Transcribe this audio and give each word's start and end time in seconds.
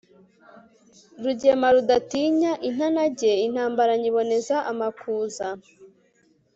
Rugema 1.23 1.67
rudatinya 1.75 2.51
intanage 2.67 3.31
intambara 3.45 3.91
nyiboneza 4.01 4.55
amakuza 4.71 5.47